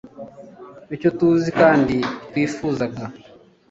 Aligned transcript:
icyo 0.95 1.09
tuzi 1.17 1.49
kandi 1.59 1.95
twifuzaga 2.27 3.03